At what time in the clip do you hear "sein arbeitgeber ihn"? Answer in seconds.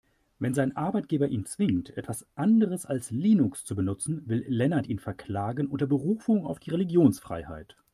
0.55-1.45